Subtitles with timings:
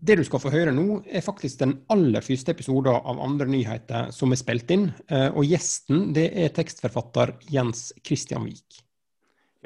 [0.00, 4.08] Det du skal få høre nå, er faktisk den aller første episoden av Andre nyheter
[4.16, 4.86] som er spilt inn.
[5.12, 8.80] Eh, og gjesten det er tekstforfatter Jens Christian Wiik.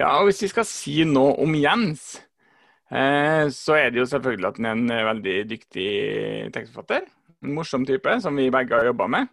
[0.00, 2.16] Ja, og hvis vi skal si noe om Jens,
[2.90, 5.88] eh, så er det jo selvfølgelig at han er en veldig dyktig
[6.56, 7.06] tekstforfatter.
[7.46, 9.30] En morsom type, som vi begge har jobba med.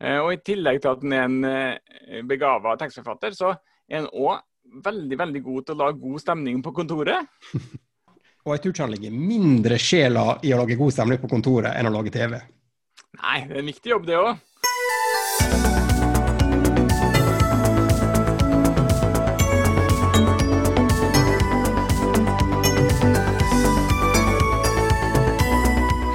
[0.00, 3.52] Eh, og i tillegg til at han er en begava tekstforfatter, så
[3.90, 4.40] er han òg
[4.88, 7.28] veldig, veldig god til å lage god stemning på kontoret.
[8.44, 11.78] Og jeg tror ikke han ligger mindre sjela i å lage god stemning på kontoret
[11.78, 12.34] enn å lage TV.
[13.16, 14.34] Nei, det er en viktig jobb, det òg.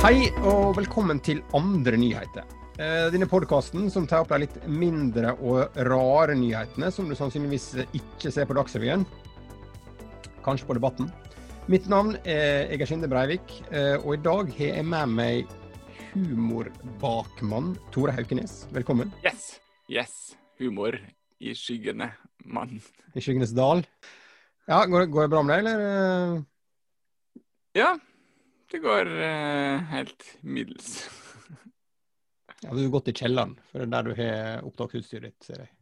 [0.04, 2.46] Hei og velkommen til Andre nyheter.
[2.78, 7.72] Eh, denne podkasten som tar opp de litt mindre og rare nyhetene som du sannsynligvis
[7.90, 9.08] ikke ser på Dagsrevyen.
[10.46, 11.10] Kanskje på Debatten.
[11.70, 15.52] Mitt navn er Egersinde Breivik, eh, og i dag har jeg med meg
[16.16, 18.64] humorbakmann Tore Haukenes.
[18.74, 19.12] Velkommen.
[19.22, 19.60] Yes.
[19.86, 20.16] Yes.
[20.58, 20.98] Humor
[21.38, 22.08] i skyggene,
[22.50, 22.80] mann.
[23.14, 23.84] I skyggenes dal.
[24.66, 26.42] Ja, går, går det bra med deg, eller?
[27.78, 27.92] Ja,
[28.74, 31.04] det går uh, helt middels.
[32.64, 35.68] ja, Du har gått i kjelleren, for det er der du har opptaksutstyret ditt, ser
[35.68, 35.76] jeg.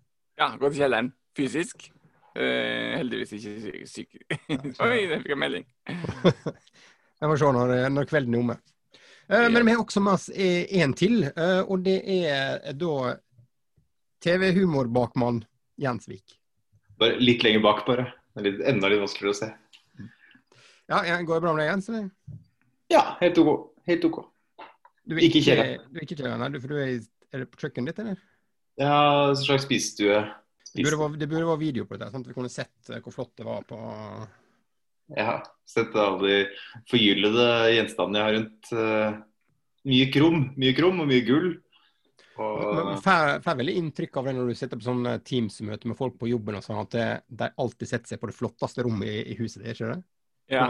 [0.43, 1.15] Ja, gått i kjelleren.
[1.39, 1.93] Fysisk.
[2.37, 4.17] Uh, heldigvis ikke syk.
[4.85, 5.67] Oi, der fikk jeg melding.
[7.19, 8.57] jeg får se når, når kvelden er omme.
[9.27, 11.25] Uh, men vi har også med oss en til,
[11.67, 13.15] og det er da
[14.23, 15.41] TV-humorbakmann
[15.81, 16.37] Jens Vik.
[16.97, 18.07] Bare litt lenger bak, bare.
[18.41, 19.49] Litt, enda litt vanskeligere å se.
[20.87, 21.89] Ja, Går det bra med deg, Jens?
[21.91, 22.09] eller?
[22.93, 23.51] Ja, helt OK.
[23.89, 24.21] Helt OK.
[25.07, 25.85] Du er ikke kjelleren?
[25.91, 26.97] Du er ikke kjelleren, nei, for du er,
[27.33, 28.21] er det på kjøkkenet ditt, eller?
[28.77, 28.97] Ja,
[29.29, 30.21] en slags spisestue.
[30.77, 33.15] Det burde, være, det burde være video på dette, sånn at vi kunne sett hvor
[33.15, 33.79] flott det var på
[35.17, 35.39] Ja.
[35.67, 36.35] Sett alle de
[36.91, 38.69] forgyllede gjenstandene jeg har rundt.
[38.71, 39.17] Uh,
[39.87, 41.49] mye krom, mye krom og mye gull.
[42.37, 42.99] Og...
[43.01, 46.59] Får veldig inntrykk av det når du sitter på sånne Teams-møte med folk på jobben
[46.59, 49.63] og sånn, at de alltid setter seg på det flotteste rommet i, i huset.
[49.63, 50.01] ditt, ikke det?
[50.53, 50.69] Ja.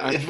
[0.00, 0.22] Jeg,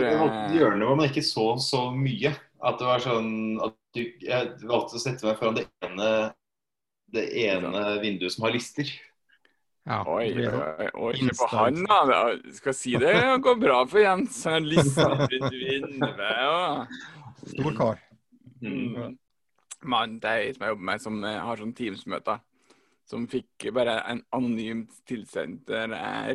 [0.57, 2.33] hjørnet hvor man ikke så så mye.
[2.61, 3.31] At det var sånn
[3.65, 6.09] at du, Jeg valgte å sette meg foran det ene,
[7.15, 8.91] det ene vinduet som har lister.
[9.89, 12.21] Ja, oi, oi, oi, se på han, da.
[12.55, 14.43] Skal si det går bra for Jens.
[14.47, 15.27] Han har lister
[15.57, 17.01] vinduet.
[17.55, 18.05] Stor kar.
[18.61, 19.17] Mm.
[19.89, 22.43] Mann, det er ei som jeg jobber med, som har sånn Teams-møter
[23.11, 25.71] som fikk bare en anonymt tilsendt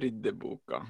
[0.03, 0.81] ryddeboka.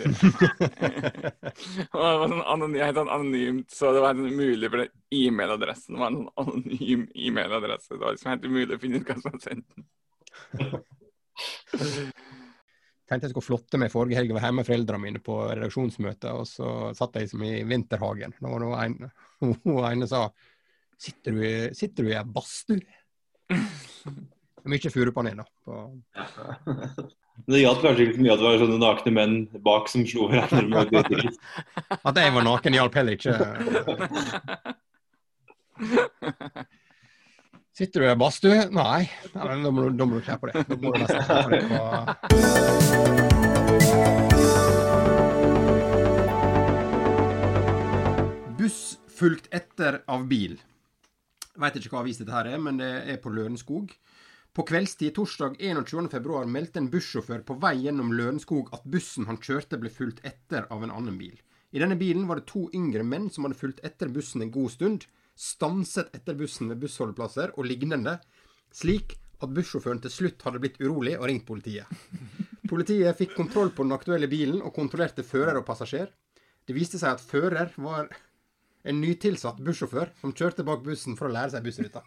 [1.94, 4.80] og det var sånn anonym, helt sånn anonymt, så det var helt umulig, for
[5.20, 7.94] e-mailadressen var en sånn anonym e-mailadresse.
[7.94, 9.84] Det var liksom helt umulig å finne ut hva som hadde sendt den.
[13.10, 14.30] tenkte jeg skulle flotte meg forrige helg.
[14.30, 16.66] Jeg var hjemme med foreldrene mine på redaksjonsmøte, og så
[16.98, 18.34] satt jeg liksom i vinterhagen.
[18.38, 18.96] Da var det en,
[19.42, 20.28] hun ene sa
[21.00, 22.84] Sitter du, sitter du i ei badstue?
[24.68, 25.46] Mye furupanel, da.
[25.64, 25.72] På...
[27.48, 29.34] Det hjalp kanskje ikke så mye at det var sånne nakne menn
[29.64, 30.80] bak som slo hverandre.
[32.08, 33.32] At jeg var naken hjalp heller ikke.
[37.80, 38.58] Sitter du i badstue?
[38.76, 39.02] Nei.
[39.32, 40.54] Nei da, må du, da må du kle på det.
[40.68, 41.80] Da må du nesten kle på det på...
[48.60, 50.60] Buss fulgt etter av bil.
[51.60, 53.86] Veit ikke hva avis dette her er, men det er på Lørenskog.
[54.52, 59.78] På kveldstid torsdag 21.2 meldte en bussjåfør på vei gjennom Lørenskog at bussen han kjørte
[59.78, 61.36] ble fulgt etter av en annen bil.
[61.70, 64.72] I denne bilen var det to yngre menn som hadde fulgt etter bussen en god
[64.74, 65.06] stund,
[65.38, 68.16] stanset etter bussen ved bussholdeplasser og lignende,
[68.74, 71.86] slik at bussjåføren til slutt hadde blitt urolig og ringt politiet.
[72.70, 76.10] Politiet fikk kontroll på den aktuelle bilen og kontrollerte fører og passasjer.
[76.66, 78.10] Det viste seg at fører var
[78.84, 82.00] en nytilsatt bussjåfør som kjørte bak bussen for å lære seg bussruta.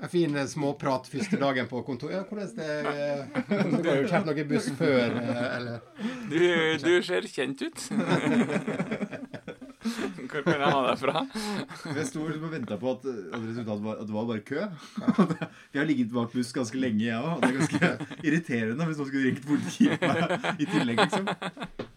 [0.00, 2.16] En fin eh, småprat første dagen på kontoret.
[2.16, 2.70] Ja, hvordan det
[3.82, 5.82] Du har jo kjørt noe buss før, eh, eller?
[6.30, 6.38] Du,
[6.86, 7.78] du ser kjent ut.
[9.80, 11.22] Hvor kunne jeg ha det fra?
[11.96, 14.66] Jeg sto liksom og venta på at, at, resultatet var, at det var bare kø.
[15.72, 17.40] Vi har ligget bak buss ganske lenge, jeg òg.
[17.40, 17.90] Det er ganske
[18.28, 21.32] irriterende hvis noen skulle ringt politiet i tillegg, liksom.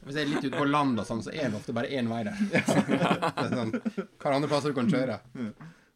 [0.03, 2.11] Hvis jeg er litt ute på land, og sånn, så er det ofte bare én
[2.11, 2.39] vei der.
[3.43, 3.71] Er sånn,
[4.19, 5.19] Hva andre plasser du kan kjøre?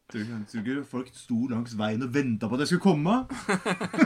[0.08, 3.16] Tror du ikke folk sto langs veien og venta på at jeg skulle komme?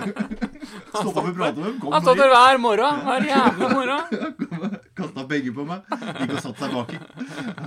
[0.96, 1.76] Stoppa og prata med dem.
[1.78, 3.04] Kom Han stått der hver morgen.
[3.06, 4.74] Hver jævla morgen.
[5.12, 5.82] Kasta begge på meg.
[5.92, 6.98] Gikk og satte seg baki.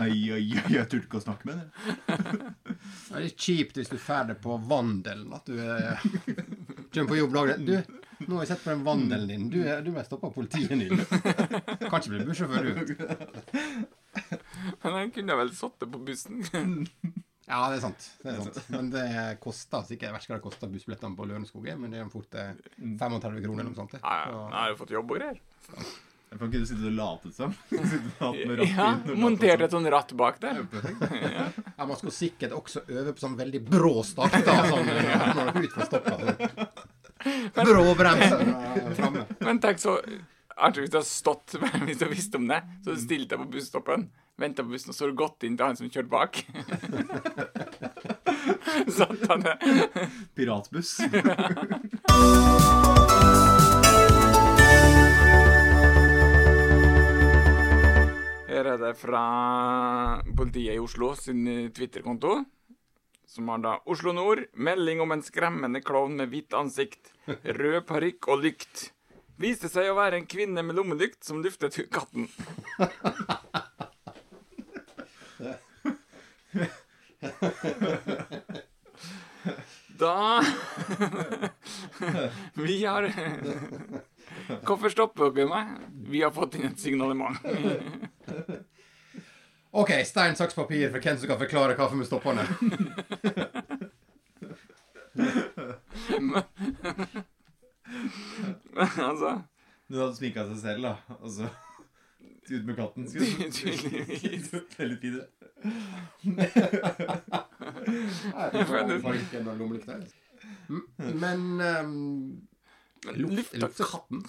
[0.02, 2.56] Ai, ai, ai, jeg turte ikke å snakke med henne.
[2.66, 5.30] Det er litt kjipt hvis du drar det på vandelen.
[5.38, 6.02] At du eh,
[6.96, 7.76] kommer på jobb dagen Du,
[8.26, 9.46] Nå har jeg sett på den vandelen din.
[9.54, 11.06] Du, du ble stoppa av politiet nylig.
[11.12, 12.96] Kan ikke bli bussjåfør, du.
[14.82, 16.42] Men han kunne vel sittet på bussen.
[17.46, 18.08] Ja, det er sant.
[18.24, 18.56] Det er sant.
[18.74, 19.04] Men det
[19.44, 22.08] koster sikkert Jeg vet ikke hva det koster bussbillettene på Lørenskog, er, men det er
[22.10, 23.94] fort eh, 35 kroner eller noe sånt.
[23.94, 24.02] det.
[24.02, 24.32] Ja, ja.
[24.32, 25.42] Så- Han har jo fått jobb og greier.
[26.36, 27.52] Jeg kan ikke sitte og late som.
[27.72, 30.58] Sitte og late rattet Ja, inn montert et sånn ratt bak der.
[31.32, 31.46] Ja,
[31.88, 36.18] Man skulle sikkert også øve på sånn veldig brå start Sånn, når du utfor stoppa.
[36.20, 37.56] Sånn.
[37.56, 38.44] Brå bremser
[39.00, 39.24] framme.
[39.48, 39.96] Men tenk så
[40.58, 41.56] Arthur, hvis du har stått
[41.88, 44.10] Hvis du visste om det, så hadde du stilt deg på busstoppen,
[44.40, 46.44] venta på bussen, og så har du gått inn til han som kjørte bak.
[48.92, 50.12] Satt han der.
[50.36, 50.98] Piratbuss.
[58.76, 59.20] Er fra
[60.36, 62.42] politiet i Oslo sin Twitter-konto.
[63.26, 64.42] Som har da Oslo Nord.
[64.52, 67.14] Melding om en skremmende klovn med hvitt ansikt,
[67.60, 68.90] rød parykk og lykt.
[69.40, 72.28] Viste seg å være en kvinne med lommelykt som luftet katten.
[79.96, 80.44] Da
[82.68, 83.08] Vi har
[84.68, 85.72] Hvorfor stopper dere meg?
[86.12, 87.40] Vi har fått inn et signalement.
[89.76, 92.46] OK, stein, saks, papir for hvem som kan forklare kaffe med stoppene.
[95.16, 96.34] den.
[99.10, 99.42] altså
[99.90, 100.96] Du hadde sminka seg selv, da.
[101.20, 101.50] Og så
[102.46, 103.08] ut med katten.
[103.10, 104.50] Tydeligvis.
[104.52, 105.28] Det er litt videre.
[110.70, 110.86] Mm,
[111.22, 111.96] Men um,
[113.06, 114.20] Lukta luft, lufta lukter katten?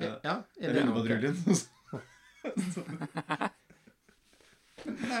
[0.00, 0.12] Ja.
[0.24, 0.94] Ja, Det er det, det noe?
[1.02, 1.36] Hundepatruljen.
[2.44, 3.48] Nei,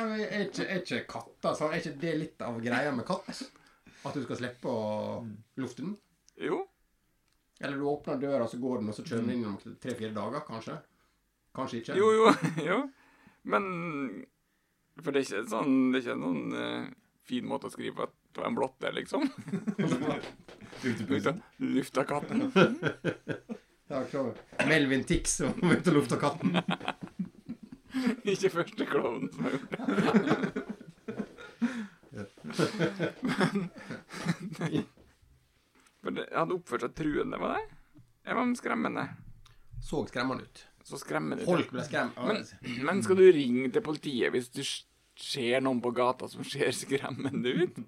[0.02, 3.42] men Er ikke, er ikke katter så Er ikke det litt av greia med katt?
[4.04, 5.20] At du skal slippe å
[5.60, 5.94] lufte den?
[6.40, 6.64] Jo.
[7.60, 10.42] Eller du åpner døra, så går den, og så kjører den inn om tre-fire dager,
[10.44, 10.76] kanskje?
[11.54, 11.96] Kanskje ikke?
[11.96, 12.34] Jo, jo.
[12.70, 12.78] jo.
[13.48, 13.64] Men
[15.00, 16.92] For det er ikke sånn Det er ikke en sånn eh,
[17.24, 19.28] fin måte å skrive at det var en blotter, liksom.
[20.88, 21.38] Utepussen.
[21.62, 22.48] Lufta katten.
[23.86, 24.32] Ja, klar.
[24.66, 26.58] Melvin Tix som ute og lufta katten.
[28.34, 29.78] Ikke første klovnen som har gjort det.
[34.54, 34.84] Men
[36.04, 37.64] For det hadde oppført seg truende, var det?
[38.24, 39.04] Det var skremmende.
[39.84, 40.64] Så skremmende ut.
[40.84, 41.44] Så skremmende.
[41.48, 42.18] Folk ble skremt.
[42.20, 42.44] Men,
[42.84, 47.52] men skal du ringe til politiet hvis du ser noen på gata som ser skremmende
[47.64, 47.78] ut?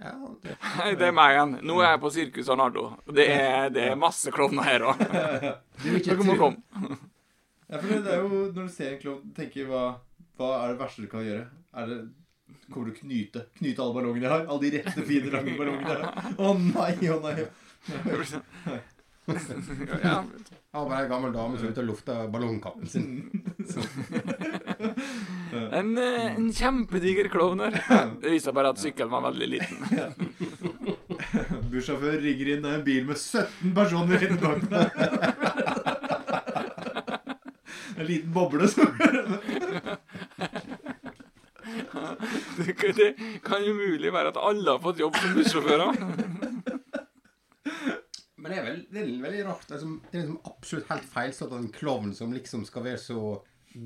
[0.00, 1.56] Ja, det, Hei, det er meg igjen.
[1.68, 2.86] Nå er jeg på Sirkus Arnardo.
[3.10, 5.02] Det er, det er masse klovner her òg.
[5.10, 6.96] er Dere må komme.
[7.70, 9.82] Ja, for det er jo når du ser en klovn, tenker hva,
[10.40, 11.46] hva er det verste du kan gjøre?
[11.78, 12.00] Er det
[12.70, 14.42] Kommer du å knyte Knyte alle ballongene jeg har?
[14.50, 16.08] Alle de rette, fine, lange ballongene jeg har?
[16.38, 17.36] Å nei, å nei.
[20.02, 20.24] Ja,
[20.70, 23.08] Ja, bare ei gammel dame som er ute og lufter ballongkappen sin.
[25.70, 27.74] en, eh, en kjempediger klovn her.
[28.22, 29.76] Det viser bare at sykkelen var veldig liten.
[31.70, 34.88] Bussjåfør rigger inn en bil med 17 personer inni bak deg.
[38.00, 38.86] En liten boble som
[42.56, 43.14] Det kan- Det
[43.44, 45.92] kan umulig være at alle har fått jobb som bussjåfører.
[48.40, 49.66] Men det er, vel, det er veldig rart.
[49.70, 53.20] Liksom, det er liksom absolutt helt feilslått at en klovn som liksom skal være så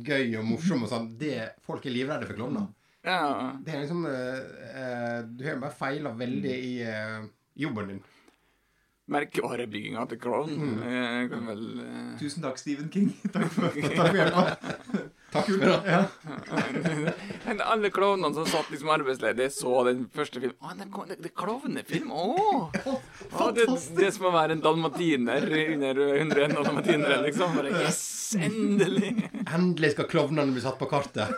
[0.07, 1.35] gøy og morsom og sånn, det
[1.67, 2.69] Folk er livredde for klovner.
[3.05, 3.51] Ja.
[3.61, 4.13] Det er liksom uh,
[4.79, 7.27] uh, Du har bare feila veldig i uh,
[7.67, 7.99] jobben din.
[9.05, 10.55] Merkevarebygginga til klovn.
[10.57, 11.35] Mm.
[11.51, 13.11] vel eh, Tusen takk, Stephen King.
[13.35, 14.45] Takk for, Takk for hjelpa.
[15.35, 15.75] Takk for det.
[15.91, 16.01] ja.
[17.45, 20.57] Men Alle klovnene som satt liksom arbeidsledige, så den første filmen.
[20.63, 22.15] Å, det, det, det er klovnefilm!
[22.15, 22.71] Å!
[23.35, 23.67] Å, det,
[23.99, 27.59] det som å være en dalmatiner under 101 dalmatinere, liksom.
[27.59, 28.01] Bare, yes,
[28.41, 29.13] endelig!
[29.45, 31.35] Endelig skal klovnene bli satt på kartet.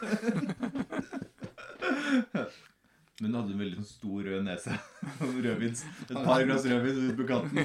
[3.21, 4.75] Men hun hadde en veldig sånn stor rød nese.
[5.45, 5.85] Rødvins.
[6.05, 7.63] Et par glass rødvin ut på kanten.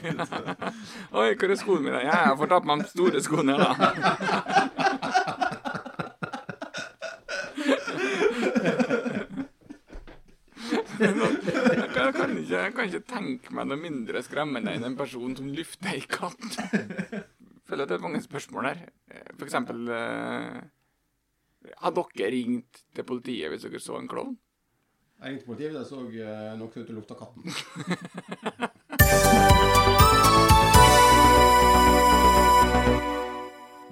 [1.20, 2.04] Oi, hvor er skoene mine?
[2.06, 3.70] Ja, jeg får ta på meg de store skoene, da.
[11.02, 15.50] Jeg kan, ikke, jeg kan ikke tenke meg noe mindre skremmende enn en person som
[15.52, 16.48] lufter ei katt.
[17.68, 18.80] Føler at det er mange spørsmål her.
[19.34, 20.62] For eksempel eh,
[21.84, 24.40] Har dere ringt til politiet hvis dere så en klovn?
[25.22, 26.00] Jeg ringte politiet jeg så
[26.58, 27.46] nok ut ute og lukta katten.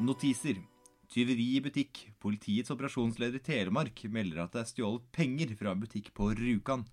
[0.10, 0.58] Notiser.
[1.10, 2.02] Tyveri i butikk.
[2.22, 6.84] Politiets operasjonsleder i Telemark melder at det er stjålet penger fra en butikk på Rjukan.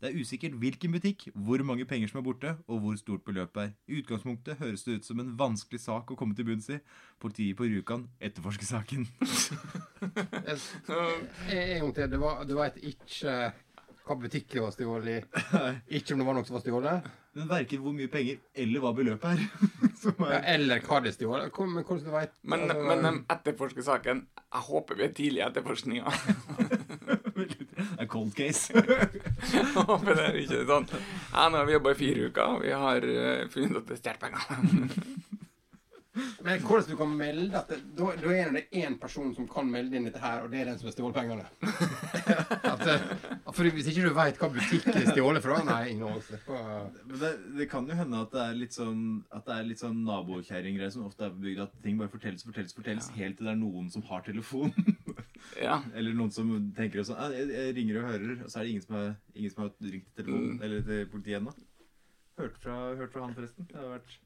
[0.00, 3.62] Det er usikkert hvilken butikk, hvor mange penger som er borte, og hvor stort beløpet
[3.62, 3.70] er.
[3.88, 6.80] I utgangspunktet høres det ut som en vanskelig sak å komme til bunns i.
[7.22, 9.06] Politiet på Rjukan etterforsker saken.
[10.44, 12.10] En gang til.
[12.10, 13.32] Det var, det var et ikke
[14.04, 15.42] hva butikker det var stjålet i.
[15.98, 17.06] Ikke om det var noe som var stjålet.
[17.34, 19.70] Men verken hvor mye penger eller hva beløpet er.
[20.02, 21.60] som Ja, er eller hva det er stjålet.
[21.64, 24.24] Men hvordan du vet Men, altså, men de etterforsker saken.
[24.44, 26.14] Jeg håper vi er tidlig i etterforskninga.
[27.98, 28.72] er cold case.
[29.74, 30.88] Håper det er ikke sånn.
[31.32, 33.96] Ja, nå har vi jobba i fire uker, og vi har eh, funnet at det
[33.98, 35.33] er stjålet penger.
[36.44, 39.96] Men hvordan du kan melde at da, da er det én person som kan melde
[39.98, 41.46] inn dette her, og det er den som har stjålet pengene.
[42.74, 43.02] At, eh,
[43.54, 46.20] for Hvis ikke du veit hva butikk det er stjålet fra Nei, ingen
[47.20, 49.02] det, det kan jo hende at det er litt sånn
[49.34, 52.74] At det er litt sånn nabokjerringgreier som ofte er bygd at ting bare fortelles, fortelles,
[52.76, 54.72] fortelles, helt til det er noen som har telefon.
[55.60, 55.80] Ja.
[55.98, 58.74] Eller noen som tenker sånn «Ah, jeg, jeg ringer og hører, og så er det
[58.76, 60.62] ingen som har, ingen som har ringt til telefonen, Mm.
[60.66, 61.52] eller til politiet ennå.
[62.40, 63.66] Hørt fra, hørt fra han, forresten.
[63.70, 64.18] Det har vært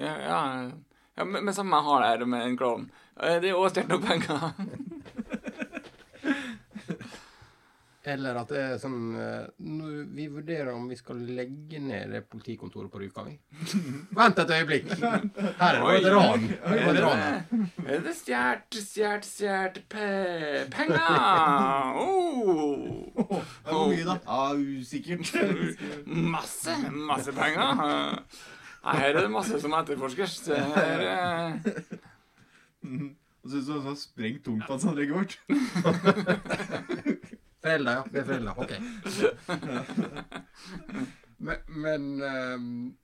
[0.00, 0.40] Ja, ja.
[1.18, 2.90] Ja men, men samme jeg det med en klovn.
[3.20, 4.52] Eh, Det er jo stjålet noen penger.
[8.04, 9.12] Eller at det er sånn
[9.62, 13.28] Når Vi vurderer om vi skal legge ned det politikontoret på Rjukan.
[14.18, 14.88] Vent et øyeblikk!
[14.98, 16.48] Her er det et ran.
[17.86, 20.08] Er det stjålet, stjålet, stjålet pe
[20.74, 21.94] penger?
[22.02, 23.14] Oh.
[23.70, 24.18] Hvor mye, da?
[24.26, 25.30] Ja, usikkert.
[26.34, 28.26] Masse, masse penger.
[28.82, 30.40] Nei, her er det masse som etterforskes.
[30.48, 31.54] Det her er
[33.42, 35.32] Og så så, så sprengt tungt, han sannsynlig tungtvannsanlegget vårt.
[37.62, 38.02] Foreldre, ja.
[38.10, 38.52] Det er foreldre.
[38.58, 38.72] Ok.
[41.42, 42.94] Men, men, ehm,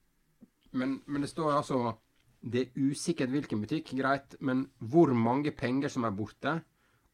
[0.71, 1.93] men, men det står altså
[2.39, 6.61] Det er usikkert hvilken butikk, greit, men hvor mange penger som er borte,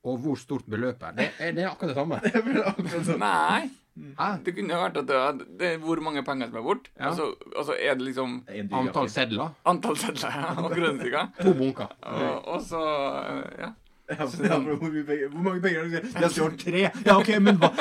[0.06, 1.12] og hvor stort beløp er.
[1.18, 2.22] Det er, det er akkurat det samme.
[3.26, 3.70] Nei.
[3.96, 4.26] Hæ?
[4.44, 6.90] Det kunne vært at det, var- det er hvor mange penger som er borte.
[7.00, 7.10] Ja.
[7.10, 7.16] Og,
[7.66, 9.50] så, er det liksom dyr Antall sedler.
[9.66, 11.30] antall sedler ja, og grønnsaker.
[11.46, 11.88] To bunker.
[12.04, 13.70] Og, og så eh, Ja.
[14.06, 15.96] Ja, men ja, hvor, penger, hvor mange penger har du?
[15.96, 16.82] Jeg har stjålet tre.
[17.08, 17.72] Ja, OK, men hva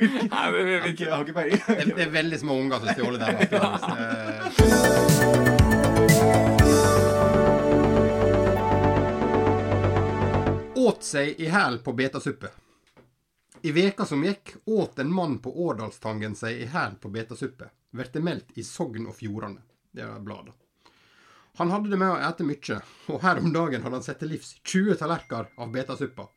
[0.00, 1.62] Nei, det Jeg har ikke peiling.
[1.68, 3.30] Det, det er veldig små unger som stjåler der.
[3.60, 3.90] Altså.
[10.80, 12.48] Eh, Åt seg i hæl på betasuppe.
[13.62, 17.66] I veka som gikk, åt en mann på Årdalstangen seg i hæl på betasuppe.
[17.92, 19.60] Vert meldt i Sogn og Fjordane.
[19.92, 20.54] Det er bladet.
[21.58, 22.78] Han hadde det med å ete mykje,
[23.12, 26.28] og her om dagen hadde han sett til livs 20 tallerkener av betasuppa.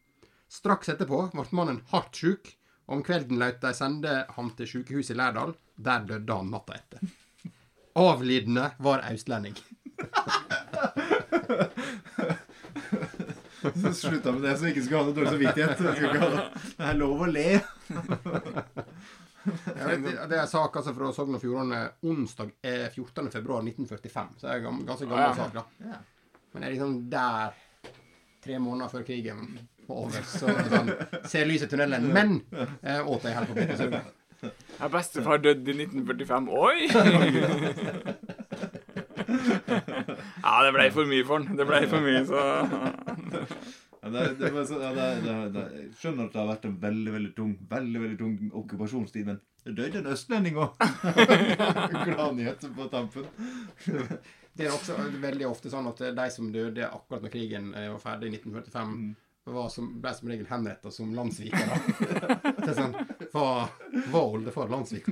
[0.52, 2.50] Straks etterpå ble mannen hardt sjuk,
[2.90, 5.56] og om kvelden laut de sende ham til sykehuset i Lærdal.
[5.80, 7.08] Der døde han natta etter.
[8.04, 9.56] Avlidende var austlending.
[13.64, 15.78] Så slutta med det, så vi ikke skulle ha noe dårlig samvittighet.
[15.80, 16.84] Det.
[16.90, 17.46] Er lov å le.
[19.44, 23.30] Vet, det- er sak altså fra Sogn og Fjordane onsdag eh, 14.
[23.34, 24.30] februar 1945.
[24.40, 25.34] Så det er en ganske gammel Ja.
[25.36, 25.64] sak, da.
[26.54, 27.54] Men det er liksom der,
[28.44, 29.40] tre måneder før krigen
[29.88, 30.92] var over, så sånn,
[31.28, 32.08] ser lyset i tunnelen.
[32.14, 32.38] Men
[32.84, 34.04] eh, åt jeg helt på Petersøga.
[34.84, 36.50] Er bestefar dødd i 1945.
[36.52, 36.78] Oi!
[40.44, 41.56] Ja, det ble for mye for han.
[41.58, 42.42] Det ble for mye, så
[43.34, 46.42] det, er- det, så, ja, det, er- det, er- det, er- jeg skjønner at det
[46.42, 50.58] har vært en veldig veldig tung veldig, veldig tung okkupasjonstid, men det døde en østlending
[50.60, 50.88] òg.
[52.10, 53.28] Gladnyhet på tampen.
[54.54, 58.02] Det er også veldig ofte sånn at de som døde akkurat når krigen eh, var
[58.04, 58.92] ferdig i 1945,
[59.50, 61.80] var som, ble som regel henrettet som landssvikere.
[62.60, 62.94] Det er sånn,
[63.34, 63.72] var,
[64.14, 65.10] var oldefar landssvik?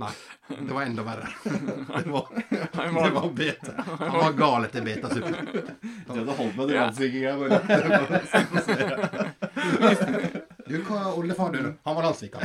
[0.00, 0.08] Nei,
[0.48, 1.28] det var enda verre.
[1.44, 3.74] Det var, det var bete.
[4.00, 5.76] Han var gal etter betasuppe.
[6.14, 6.82] Det hadde holdt med den Ja.
[6.84, 7.32] landssvikinga.
[10.70, 11.70] Du, hva er oldefar døde?
[11.86, 12.40] Han var landssviker.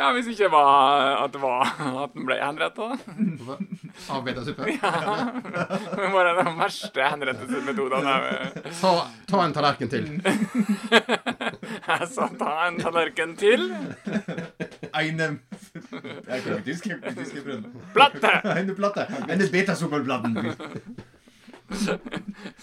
[0.00, 1.66] Ja, hvis ikke det var at det var
[2.06, 2.86] at den ble henretta.
[4.10, 4.64] Av betasuppe.
[4.72, 8.14] Det var en av de verste henrettelsesmetodene
[8.72, 10.04] Så Ta, ta en tallerken til.
[11.90, 13.66] Jeg sa ta en tallerken til.
[14.96, 15.28] Eine
[15.92, 17.70] Jeg kan ikke tysk, jeg kan ikke tysk, jeg prøvde.
[17.94, 18.32] Platte!
[18.56, 19.06] Eine Platte.
[19.28, 20.38] Eine Betasuppenplatten.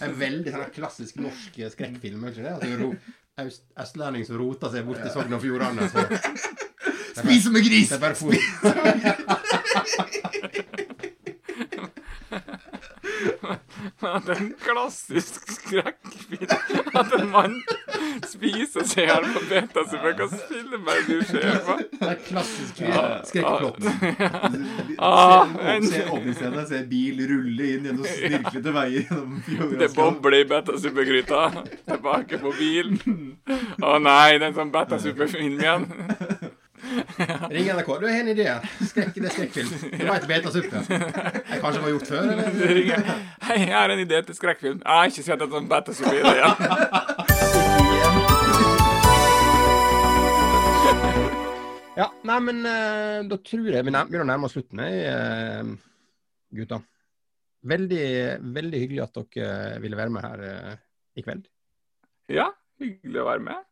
[0.04, 2.24] En veldig sånn klassisk norsk skrekkfilm.
[2.24, 2.98] er ikke det?
[3.38, 5.88] Altså, østlending som roter seg bort til Sogn og Fjordane.
[7.18, 7.88] Spis som en gris!
[7.88, 8.14] det er bare
[13.98, 17.56] Men At en klassisk skrekkfilm At en mann
[18.28, 20.12] spise og se her på Betasuppe.
[20.18, 21.76] Hva film er det du ser på?
[21.98, 23.02] Det er klassisk Ja.
[23.28, 23.80] skrekkplott.
[24.98, 29.78] Ah, Se- en- Se åpningsscenen, se bil rulle inn gjennom snirklete veier gjennom.
[29.78, 31.42] Det bobler i betasuppegryta.
[31.88, 33.00] Tilbake på bilen.
[33.82, 35.88] Å nei, det er en sånn betasuppefilm igjen.
[37.50, 37.88] Ring NRK.
[38.00, 38.44] Du har en idé.
[38.86, 39.72] Skrekk, det skrekkfilm.
[39.98, 40.82] Du veit betasuppe.
[40.88, 43.10] Det kanskje var gjort før, eller?
[43.48, 44.78] Hei, jeg har en idé til skrekkfilm.
[44.84, 47.26] Jeg har ikke sett en sånn betasuppe
[51.98, 55.72] Ja, nei, men eh, da tror jeg vi begynner å nærme oss slutten, jeg, eh,
[56.60, 56.78] gutta.
[57.68, 58.04] Veldig,
[58.54, 60.76] veldig hyggelig at dere ville være med her eh,
[61.18, 61.48] i kveld.
[62.30, 63.66] Ja, hyggelig å være med.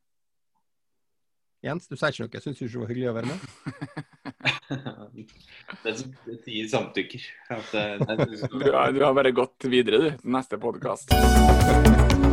[1.66, 2.42] Jens, du sier ikke noe.
[2.42, 3.38] Syns du ikke det var hyggelig å være med?
[5.86, 5.92] Det,
[6.42, 7.26] sier samtykker.
[7.54, 11.14] At, eh, det, Du har, du har bare gått videre, du, til neste podkast.